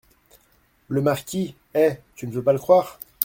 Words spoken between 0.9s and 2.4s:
Marquis- Eh! tu ne